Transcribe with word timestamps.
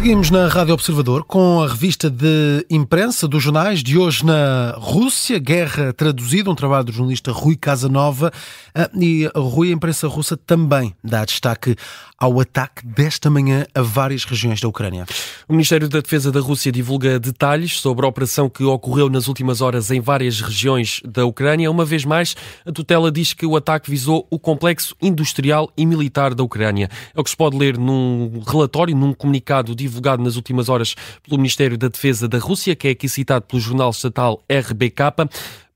Seguimos 0.00 0.30
na 0.30 0.48
Rádio 0.48 0.72
Observador 0.72 1.24
com 1.24 1.60
a 1.60 1.68
revista 1.68 2.08
de 2.08 2.64
imprensa 2.70 3.28
dos 3.28 3.42
jornais 3.42 3.82
de 3.82 3.98
hoje 3.98 4.24
na 4.24 4.74
Rússia, 4.78 5.38
Guerra 5.38 5.92
Traduzida, 5.92 6.50
um 6.50 6.54
trabalho 6.54 6.84
do 6.84 6.92
jornalista 6.92 7.30
Rui 7.30 7.54
Casanova. 7.54 8.32
Ah, 8.74 8.88
e 8.98 9.30
Rui, 9.36 9.68
a 9.68 9.72
imprensa 9.72 10.08
russa 10.08 10.38
também 10.38 10.94
dá 11.04 11.22
destaque 11.22 11.76
ao 12.20 12.38
ataque 12.38 12.86
desta 12.86 13.30
manhã 13.30 13.66
a 13.74 13.80
várias 13.80 14.24
regiões 14.24 14.60
da 14.60 14.68
Ucrânia. 14.68 15.06
O 15.48 15.52
Ministério 15.52 15.88
da 15.88 16.00
Defesa 16.00 16.30
da 16.30 16.40
Rússia 16.40 16.70
divulga 16.70 17.18
detalhes 17.18 17.80
sobre 17.80 18.04
a 18.04 18.08
operação 18.08 18.48
que 18.48 18.62
ocorreu 18.62 19.08
nas 19.08 19.26
últimas 19.26 19.62
horas 19.62 19.90
em 19.90 20.00
várias 20.00 20.40
regiões 20.40 21.00
da 21.04 21.24
Ucrânia. 21.24 21.70
Uma 21.70 21.84
vez 21.84 22.04
mais, 22.04 22.36
a 22.64 22.72
tutela 22.72 23.10
diz 23.10 23.32
que 23.32 23.46
o 23.46 23.56
ataque 23.56 23.90
visou 23.90 24.26
o 24.30 24.38
complexo 24.38 24.94
industrial 25.00 25.70
e 25.76 25.86
militar 25.86 26.34
da 26.34 26.42
Ucrânia. 26.42 26.90
É 27.14 27.20
o 27.20 27.24
que 27.24 27.30
se 27.30 27.36
pode 27.36 27.56
ler 27.56 27.78
num 27.78 28.42
relatório, 28.46 28.94
num 28.94 29.14
comunicado 29.14 29.74
divulgado 29.90 30.22
nas 30.22 30.36
últimas 30.36 30.68
horas 30.68 30.94
pelo 31.22 31.36
Ministério 31.36 31.76
da 31.76 31.88
Defesa 31.88 32.26
da 32.26 32.38
Rússia, 32.38 32.74
que 32.74 32.88
é 32.88 32.90
aqui 32.92 33.08
citado 33.08 33.44
pelo 33.44 33.60
jornal 33.60 33.90
estatal 33.90 34.42
RBK. 34.50 35.28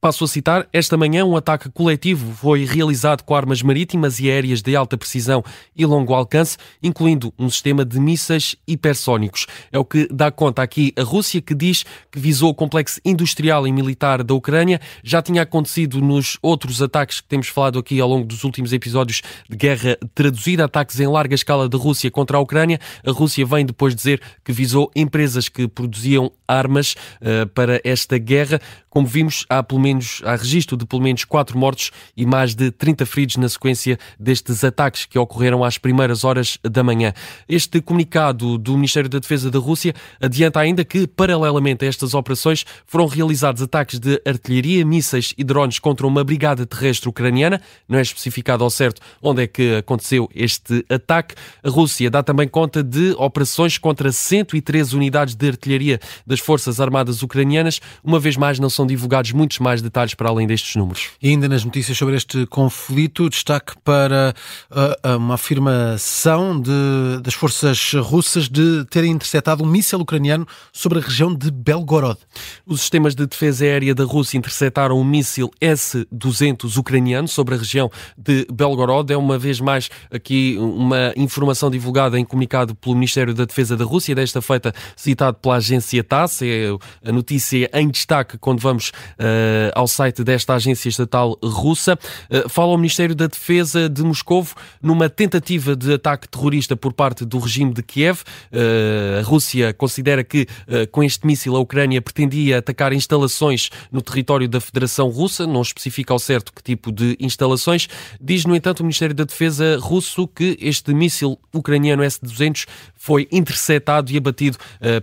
Passo 0.05 0.25
a 0.25 0.29
citar, 0.29 0.69
esta 0.71 0.99
manhã 0.99 1.25
um 1.25 1.35
ataque 1.35 1.71
coletivo 1.71 2.35
foi 2.35 2.67
realizado 2.67 3.23
com 3.23 3.35
armas 3.35 3.63
marítimas 3.63 4.21
e 4.21 4.31
aéreas 4.31 4.61
de 4.61 4.77
alta 4.77 4.99
precisão 4.99 5.43
e 5.75 5.87
longo 5.87 6.13
alcance, 6.13 6.59
incluindo 6.83 7.33
um 7.39 7.49
sistema 7.49 7.87
de 7.87 7.99
mísseis 7.99 8.55
hipersónicos. 8.69 9.47
É 9.73 9.79
o 9.79 9.85
que 9.85 10.07
dá 10.13 10.31
conta 10.31 10.63
aqui 10.63 10.93
a 10.99 11.03
Rússia, 11.03 11.41
que 11.41 11.55
diz 11.55 11.87
que 12.13 12.19
visou 12.19 12.51
o 12.51 12.55
complexo 12.55 13.01
industrial 13.03 13.67
e 13.67 13.73
militar 13.73 14.23
da 14.23 14.35
Ucrânia. 14.35 14.79
Já 15.03 15.23
tinha 15.23 15.41
acontecido 15.41 16.03
nos 16.03 16.37
outros 16.43 16.83
ataques 16.83 17.23
que 17.23 17.29
temos 17.29 17.49
falado 17.49 17.79
aqui 17.79 17.99
ao 17.99 18.07
longo 18.07 18.27
dos 18.27 18.45
últimos 18.45 18.75
episódios 18.75 19.23
de 19.49 19.57
guerra 19.57 19.97
traduzida, 20.15 20.67
ataques 20.67 21.01
em 21.01 21.07
larga 21.07 21.35
escala 21.35 21.67
da 21.67 21.79
Rússia 21.79 22.11
contra 22.11 22.37
a 22.37 22.41
Ucrânia. 22.41 22.79
A 23.07 23.11
Rússia 23.11 23.47
vem 23.47 23.65
depois 23.65 23.95
dizer 23.95 24.21
que 24.45 24.53
visou 24.53 24.91
empresas 24.95 25.49
que 25.49 25.67
produziam 25.67 26.31
armas 26.47 26.95
uh, 27.23 27.47
para 27.55 27.81
esta 27.83 28.19
guerra. 28.19 28.61
Como 28.95 29.09
vimos, 29.09 29.45
há 29.49 29.61
pelo 29.61 29.81
menos 29.81 30.23
há 30.25 30.37
registro 30.37 30.77
de 30.77 30.87
pelo 30.87 31.03
menos 31.03 31.25
quatro 31.25 31.59
mortos 31.59 31.91
e 32.17 32.25
mais 32.25 32.55
de 32.55 32.71
30 32.71 33.05
feridos 33.05 33.37
na 33.39 33.49
sequência 33.49 33.99
destes 34.21 34.63
ataques 34.63 35.05
que 35.05 35.19
ocorreram 35.19 35.65
às 35.65 35.77
primeiras 35.77 36.23
horas 36.23 36.61
da 36.63 36.81
manhã. 36.85 37.13
Este 37.49 37.81
comunicado 37.81 38.57
do 38.57 38.75
Ministério 38.75 39.11
da 39.11 39.19
Defesa 39.19 39.51
da 39.51 39.59
Rússia 39.59 39.93
adianta 40.23 40.61
ainda 40.61 40.85
que, 40.85 41.09
paralelamente 41.09 41.85
a 41.85 41.89
estas 41.89 42.15
operações, 42.15 42.65
foram 42.87 43.09
realizados 43.09 43.61
ataques 43.63 43.99
de 43.99 44.23
artilharia, 44.25 44.87
mísseis 44.87 45.35
e 45.37 45.43
drones 45.43 45.81
contra 45.81 46.07
uma 46.07 46.23
brigada 46.23 46.65
terrestre 46.65 47.09
ucraniana. 47.09 47.61
Não 47.89 47.99
é 47.99 48.03
especificado 48.03 48.63
ao 48.63 48.71
certo 48.71 49.03
onde 49.21 49.43
é 49.43 49.49
que 49.49 49.75
aconteceu 49.75 50.31
este 50.33 50.87
ataque. 50.89 51.35
A 51.65 51.69
Rússia 51.69 52.09
dá 52.09 52.23
também 52.23 52.47
conta 52.47 52.81
de 52.81 53.13
operações 53.19 53.77
contra 53.77 54.13
113 54.13 54.95
unidades 54.95 55.35
de 55.35 55.49
artilharia 55.49 55.99
das 56.25 56.39
Forças 56.39 56.79
Armadas 56.79 57.25
ucranianas. 57.25 57.81
Uma 58.05 58.21
vez 58.21 58.37
mais, 58.37 58.61
não 58.61 58.71
são 58.71 58.84
são 58.85 58.87
divulgados 58.87 59.33
muitos 59.33 59.59
mais 59.59 59.81
detalhes 59.81 60.15
para 60.15 60.29
além 60.29 60.47
destes 60.47 60.77
números. 60.77 61.11
E 61.21 61.31
ainda 61.31 61.49
nas 61.49 61.65
notícias 61.65 61.97
sobre 61.97 62.17
este 62.17 62.47
conflito, 62.47 63.29
destaque 63.31 63.73
para 63.83 64.35
uh, 64.71 65.17
uma 65.17 65.35
afirmação 65.35 66.61
de, 66.61 67.21
das 67.23 67.35
forças 67.35 67.93
russas 67.95 68.49
de 68.49 68.85
terem 68.91 69.13
interceptado 69.13 69.65
um 69.65 69.67
míssil 69.67 69.99
ucraniano 70.01 70.47
sobre 70.73 70.99
a 70.99 71.03
região 71.03 71.35
de 71.35 71.51
Belgorod. 71.51 72.19
Os 72.67 72.81
sistemas 72.81 73.15
de 73.15 73.27
defesa 73.27 73.65
aérea 73.65 73.95
da 73.95 74.05
Rússia 74.05 74.37
interceptaram 74.37 74.99
um 74.99 75.05
míssil 75.05 75.51
S-200 75.61 76.77
ucraniano 76.77 77.27
sobre 77.27 77.55
a 77.55 77.59
região 77.59 77.91
de 78.19 78.47
Belgorod. 78.53 79.13
É 79.13 79.17
uma 79.17 79.39
vez 79.39 79.61
mais 79.61 79.89
aqui 80.13 80.57
uma 80.59 81.13
informação 81.17 81.71
divulgada 81.71 82.19
em 82.19 82.25
comunicado 82.25 82.75
pelo 82.75 82.95
Ministério 82.95 83.33
da 83.33 83.45
Defesa 83.45 83.77
da 83.77 83.85
Rússia, 83.85 84.15
desta 84.15 84.43
feita 84.43 84.75
citado 84.97 85.39
pela 85.39 85.57
agência 85.57 86.05
TASS. 86.05 86.43
É 86.43 86.77
a 87.05 87.13
notícia 87.13 87.71
em 87.73 87.89
destaque 87.89 88.37
quando 88.37 88.61
vamos 88.61 88.74
vamos 88.75 88.89
uh, 88.89 89.71
ao 89.75 89.87
site 89.87 90.25
desta 90.25 90.55
agência 90.55 90.89
estatal 90.89 91.39
russa. 91.43 91.99
Uh, 92.31 92.49
fala 92.49 92.73
o 92.73 92.77
Ministério 92.77 93.15
da 93.15 93.27
Defesa 93.27 93.89
de 93.89 94.03
Moscou 94.03 94.47
numa 94.83 95.09
tentativa 95.09 95.77
de 95.77 95.95
ataque 95.95 96.29
terrorista 96.29 96.77
por 96.77 96.93
parte 96.93 97.25
do 97.25 97.39
regime 97.39 97.73
de 97.73 97.83
Kiev. 97.83 98.23
Uh, 98.53 99.21
a 99.21 99.23
Rússia 99.23 99.73
considera 99.73 100.25
que 100.25 100.47
com 100.91 101.03
este 101.03 101.27
míssil 101.27 101.55
a 101.57 101.61
Ucrânia 101.61 102.03
pretendia 102.03 102.59
atacar 102.59 102.93
instalações 102.93 103.71
no 103.93 104.03
território 104.03 104.49
da 104.49 104.61
Federação 104.61 105.09
Russa, 105.09 105.47
não 105.47 105.63
especifica 105.63 106.13
ao 106.13 106.19
certo 106.19 106.53
que 106.53 106.63
tipo 106.63 106.91
de 106.91 107.17
instalações. 107.21 107.89
Diz, 108.21 108.45
no 108.45 108.57
entanto, 108.57 108.81
o 108.81 108.83
Ministério 108.83 109.15
da 109.15 109.25
Defesa 109.25 109.79
russo 109.81 110.27
que 110.27 110.57
este 110.61 110.93
míssil 110.93 111.39
ucraniano 111.53 112.03
S-200 112.03 112.67
foi 113.05 113.29
interceptado 113.31 114.11
e 114.11 114.17
abatido 114.17 114.57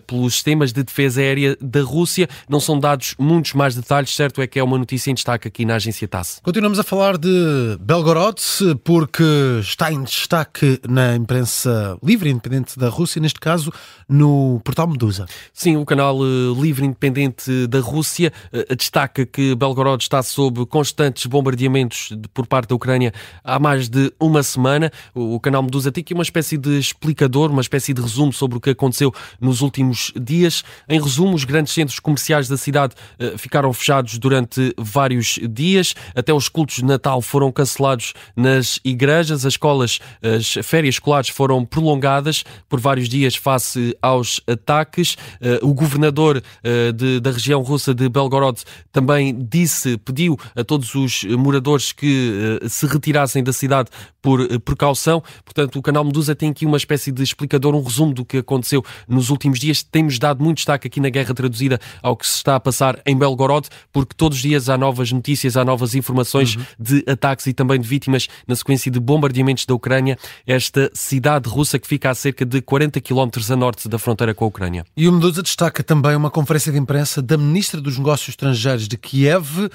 pelos 0.08 0.34
sistemas 0.34 0.74
de 0.74 0.84
defesa 0.84 1.22
aérea 1.22 1.56
da 1.62 1.84
Rússia. 1.84 2.28
Não 2.50 2.60
são 2.60 2.80
dados 2.80 3.14
muitos 3.20 3.54
mais 3.54 3.76
detalhes, 3.76 4.16
certo 4.16 4.42
é 4.42 4.48
que 4.48 4.58
é 4.58 4.64
uma 4.64 4.78
notícia 4.78 5.12
em 5.12 5.14
destaque 5.14 5.48
aqui 5.48 5.66
na 5.66 5.76
agência 5.76 6.08
TASS. 6.08 6.40
Continuamos 6.44 6.80
a 6.80 6.84
falar 6.84 7.18
de 7.18 7.78
Belgorod, 7.80 8.42
porque 8.84 9.24
está 9.62 9.92
em 9.92 10.04
destaque 10.04 10.80
na 10.88 11.16
imprensa 11.16 11.98
livre 12.04 12.30
e 12.30 12.32
independente 12.32 12.78
da 12.78 12.90
Rússia, 12.90 13.22
neste 13.22 13.40
caso 13.40 13.72
no 14.10 14.60
portal 14.64 14.88
Medusa. 14.88 15.26
Sim, 15.54 15.78
o 15.78 15.86
canal 15.86 16.18
eh, 16.24 16.60
livre 16.60 16.84
e 16.84 16.88
independente 16.88 17.68
da 17.68 17.80
Rússia 17.80 18.34
eh, 18.52 18.76
destaca 18.76 19.26
que 19.26 19.56
Belgorod 19.56 20.02
está 20.02 20.24
sob 20.24 20.66
constantes 20.66 21.26
bombardeamentos 21.26 22.10
por 22.34 22.48
parte 22.48 22.70
da 22.70 22.76
Ucrânia 22.76 23.14
há 23.44 23.60
mais 23.60 23.88
de 23.88 24.12
uma 24.20 24.44
semana. 24.44 24.92
O 25.14 25.40
canal 25.40 25.64
Medusa 25.64 25.92
tem 25.92 26.02
aqui 26.02 26.14
uma 26.14 26.24
espécie 26.24 26.58
de 26.58 26.78
explicador, 26.78 27.52
uma 27.52 27.62
espécie 27.62 27.91
de 27.94 28.02
resumo 28.02 28.32
sobre 28.32 28.58
o 28.58 28.62
que 28.62 28.72
aconteceu 28.72 29.14
nos 29.40 29.62
últimos 29.62 30.12
dias. 30.20 30.64
Em 30.88 31.02
resumo, 31.02 31.34
os 31.34 31.44
grandes 31.44 31.74
centros 31.74 32.00
comerciais 32.00 32.48
da 32.48 32.58
cidade 32.58 32.96
eh, 33.20 33.38
ficaram 33.38 33.72
fechados 33.74 34.18
durante 34.18 34.74
vários 34.78 35.40
dias. 35.50 35.94
Até 36.16 36.34
os 36.34 36.50
cultos 36.50 36.78
de 36.78 36.86
Natal 36.86 37.22
foram 37.22 37.52
cancelados 37.52 38.14
nas 38.36 38.80
igrejas, 38.84 39.46
as 39.46 39.54
escolas, 39.54 40.00
as 40.22 40.66
férias 40.66 40.96
escolares 40.96 41.30
foram 41.30 41.66
prolongadas 41.66 42.44
por 42.70 42.80
vários 42.80 43.10
dias 43.10 43.36
face 43.36 43.96
aos 44.02 44.42
ataques. 44.48 45.18
Eh, 45.40 45.60
o 45.62 45.74
governador 45.74 46.42
eh, 46.64 46.92
de, 46.92 47.20
da 47.20 47.32
região 47.32 47.62
russa 47.62 47.94
de 47.94 48.08
Belgorod 48.10 48.62
também 48.92 49.48
disse, 49.50 49.98
pediu 49.98 50.38
a 50.56 50.64
todos 50.64 50.94
os 50.96 51.24
moradores 51.24 51.92
que 51.92 52.60
se 52.68 52.86
retirassem 52.86 53.44
da 53.44 53.54
cidade 53.54 53.90
por 54.22 54.60
precaução. 54.60 55.24
Portanto, 55.44 55.80
o 55.80 55.82
canal 55.82 56.04
Medusa 56.04 56.36
tem 56.36 56.50
aqui 56.50 56.66
uma 56.66 56.78
espécie 56.78 57.12
de 57.12 57.24
explicador, 57.24 57.76
um 57.76 57.81
resumo 57.84 58.14
do 58.14 58.24
que 58.24 58.38
aconteceu 58.38 58.84
nos 59.08 59.30
últimos 59.30 59.60
dias. 59.60 59.84
Temos 59.84 60.18
dado 60.18 60.44
muito 60.44 60.58
destaque 60.58 60.88
aqui 60.88 61.00
na 61.00 61.10
guerra 61.10 61.34
traduzida 61.34 61.80
ao 62.02 62.16
que 62.16 62.28
se 62.28 62.38
está 62.38 62.56
a 62.56 62.60
passar 62.60 63.00
em 63.06 63.18
Belgorod 63.18 63.42
Belgorod, 63.42 63.68
porque 63.92 64.14
todos 64.16 64.38
os 64.38 64.42
dias 64.42 64.70
há 64.70 64.78
novas 64.78 65.12
notícias, 65.12 65.58
há 65.58 65.66
novas 65.66 65.96
informações 65.96 66.56
uhum. 66.56 66.64
de 66.80 67.04
ataques 67.08 67.48
e 67.48 67.54
também 67.54 67.80
de 67.80 67.88
vítimas 67.88 68.28
na 68.48 68.56
sequência 68.56 68.92
de 68.92 69.00
bombardeamentos 69.00 69.66
da 69.66 69.74
Ucrânia, 69.74 70.18
esta 70.46 70.90
cidade 70.94 71.50
russa 71.50 71.80
que 71.80 71.88
fica 71.88 72.10
a 72.10 72.16
cerca 72.16 72.46
de 72.46 72.62
40 72.62 73.00
quilómetros 73.02 73.50
a 73.50 73.56
norte 73.56 73.90
da 73.90 73.98
fronteira 73.98 74.34
com 74.34 74.46
a 74.46 74.48
Ucrânia. 74.48 74.86
E 74.96 75.08
o 75.08 75.12
Medusa 75.12 75.42
destaca 75.42 75.84
também 75.84 76.16
uma 76.16 76.30
conferência 76.30 76.72
de 76.72 76.78
imprensa 76.78 77.22
da 77.22 77.38
Ministra 77.38 77.82
dos 77.82 77.98
Negócios 77.98 78.30
Estrangeiros 78.30 78.88
de 78.88 78.98
Kiev, 78.98 79.70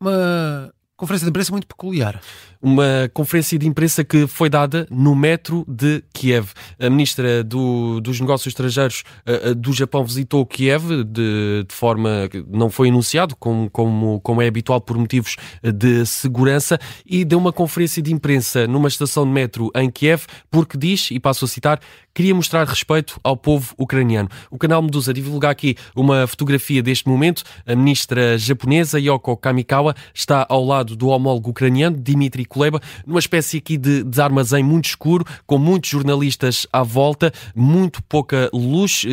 uma 0.00 0.72
conferência 0.96 1.24
de 1.24 1.30
imprensa 1.30 1.52
muito 1.52 1.66
peculiar 1.66 2.20
uma 2.64 3.10
conferência 3.12 3.58
de 3.58 3.68
imprensa 3.68 4.02
que 4.02 4.26
foi 4.26 4.48
dada 4.48 4.86
no 4.90 5.14
metro 5.14 5.66
de 5.68 6.02
Kiev. 6.14 6.48
A 6.80 6.88
ministra 6.88 7.44
do, 7.44 8.00
dos 8.00 8.18
Negócios 8.18 8.46
Estrangeiros 8.46 9.04
uh, 9.28 9.54
do 9.54 9.70
Japão 9.70 10.02
visitou 10.02 10.46
Kiev 10.46 11.04
de, 11.04 11.64
de, 11.68 11.74
forma 11.74 12.26
que 12.30 12.42
não 12.48 12.70
foi 12.70 12.88
anunciado, 12.88 13.36
como, 13.36 13.68
como, 13.68 14.18
como 14.20 14.40
é 14.40 14.46
habitual 14.46 14.80
por 14.80 14.96
motivos 14.96 15.36
de 15.62 16.06
segurança, 16.06 16.78
e 17.04 17.22
deu 17.22 17.38
uma 17.38 17.52
conferência 17.52 18.02
de 18.02 18.14
imprensa 18.14 18.66
numa 18.66 18.88
estação 18.88 19.26
de 19.26 19.30
metro 19.30 19.70
em 19.74 19.90
Kiev, 19.90 20.24
porque 20.50 20.78
diz, 20.78 21.10
e 21.10 21.20
passo 21.20 21.44
a 21.44 21.48
citar, 21.48 21.80
queria 22.14 22.34
mostrar 22.34 22.66
respeito 22.66 23.20
ao 23.22 23.36
povo 23.36 23.74
ucraniano. 23.76 24.30
O 24.50 24.56
canal 24.56 24.80
Medusa 24.80 25.12
divulga 25.12 25.50
aqui 25.50 25.76
uma 25.94 26.26
fotografia 26.26 26.82
deste 26.82 27.08
momento. 27.08 27.42
A 27.66 27.74
ministra 27.74 28.38
japonesa 28.38 28.98
Yoko 28.98 29.36
Kamikawa 29.36 29.94
está 30.14 30.46
ao 30.48 30.64
lado 30.64 30.83
do 30.84 31.08
homólogo 31.08 31.50
ucraniano 31.50 31.96
Dmitry 31.96 32.44
Kuleba, 32.44 32.80
numa 33.06 33.18
espécie 33.18 33.58
aqui 33.58 33.76
de, 33.76 34.02
de 34.02 34.20
armazém 34.20 34.62
muito 34.62 34.86
escuro, 34.86 35.24
com 35.46 35.58
muitos 35.58 35.90
jornalistas 35.90 36.66
à 36.72 36.82
volta, 36.82 37.32
muito 37.54 38.02
pouca 38.02 38.50
luz. 38.52 39.04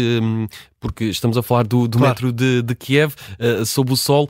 Porque 0.81 1.05
estamos 1.05 1.37
a 1.37 1.43
falar 1.43 1.67
do, 1.67 1.87
do 1.87 1.99
claro. 1.99 2.09
metro 2.09 2.33
de, 2.33 2.63
de 2.63 2.73
Kiev, 2.73 3.13
uh, 3.39 3.63
sob 3.63 3.93
o 3.93 3.95
sol. 3.95 4.27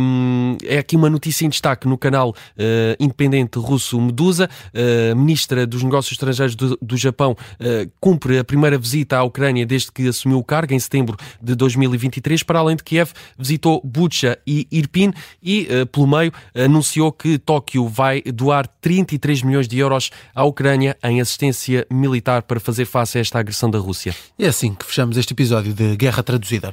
Um, 0.00 0.56
é 0.64 0.78
aqui 0.78 0.96
uma 0.96 1.08
notícia 1.08 1.46
em 1.46 1.48
destaque 1.48 1.86
no 1.86 1.96
canal 1.96 2.30
uh, 2.30 2.34
independente 2.98 3.56
russo 3.56 4.00
Medusa. 4.00 4.50
Uh, 4.74 5.14
ministra 5.14 5.64
dos 5.64 5.84
Negócios 5.84 6.10
Estrangeiros 6.10 6.56
do, 6.56 6.76
do 6.82 6.96
Japão 6.96 7.36
cumpre 8.00 8.38
a 8.38 8.44
primeira 8.44 8.76
visita 8.76 9.16
à 9.16 9.22
Ucrânia 9.22 9.64
desde 9.64 9.92
que 9.92 10.08
assumiu 10.08 10.38
o 10.38 10.44
cargo, 10.44 10.74
em 10.74 10.78
setembro 10.78 11.16
de 11.40 11.54
2023. 11.54 12.42
Para 12.42 12.58
além 12.58 12.74
de 12.74 12.82
Kiev, 12.82 13.12
visitou 13.38 13.80
Bucha 13.84 14.36
e 14.44 14.66
Irpin 14.72 15.12
e, 15.40 15.68
pelo 15.92 16.08
meio, 16.08 16.32
anunciou 16.54 17.12
que 17.12 17.38
Tóquio 17.38 17.86
vai 17.86 18.22
doar 18.22 18.66
33 18.66 19.42
milhões 19.42 19.68
de 19.68 19.78
euros 19.78 20.10
à 20.34 20.42
Ucrânia 20.44 20.96
em 21.04 21.20
assistência 21.20 21.86
militar 21.90 22.42
para 22.42 22.58
fazer 22.58 22.86
face 22.86 23.18
a 23.18 23.20
esta 23.20 23.38
agressão 23.38 23.70
da 23.70 23.78
Rússia. 23.78 24.14
É 24.38 24.48
assim 24.48 24.74
que 24.74 24.84
fechamos 24.84 25.16
este 25.16 25.32
episódio 25.32 25.72
de 25.72 25.91
Guerra 25.96 26.22
Traduzida. 26.22 26.72